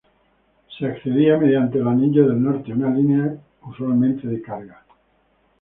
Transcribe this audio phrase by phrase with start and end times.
[0.79, 4.83] Se accedía mediante el "Anillo del Norte", una línea usualmente de carga.